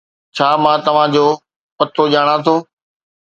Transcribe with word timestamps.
ڇا 0.35 0.47
مان 0.63 0.79
توھان 0.85 1.09
جو 1.15 1.25
پتو 1.77 2.03
ڄاڻان 2.13 2.39
ٿو؟ 2.45 2.55